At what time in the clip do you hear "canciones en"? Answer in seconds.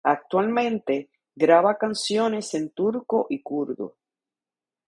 1.77-2.71